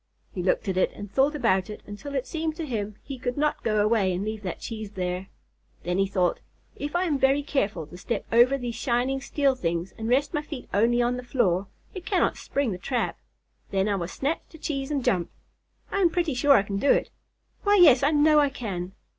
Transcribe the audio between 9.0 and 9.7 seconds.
steel